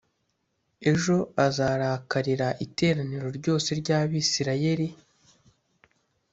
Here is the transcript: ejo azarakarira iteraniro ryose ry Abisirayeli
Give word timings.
ejo 0.91 1.15
azarakarira 1.45 2.47
iteraniro 2.65 3.27
ryose 3.37 3.69
ry 3.81 3.89
Abisirayeli 3.99 4.87